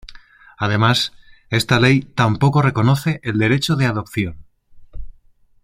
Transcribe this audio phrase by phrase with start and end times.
[0.57, 1.13] Además
[1.51, 4.47] esta ley tampoco reconoce el derecho de adopción.